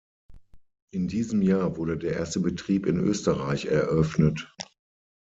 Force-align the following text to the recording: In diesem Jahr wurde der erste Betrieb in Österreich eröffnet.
In 0.91 1.07
diesem 1.07 1.43
Jahr 1.43 1.77
wurde 1.77 1.95
der 1.95 2.13
erste 2.13 2.39
Betrieb 2.39 2.87
in 2.87 2.97
Österreich 2.97 3.65
eröffnet. 3.65 4.51